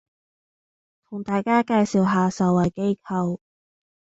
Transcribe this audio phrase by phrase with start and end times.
[1.03, 3.37] 同大家介紹下受惠機構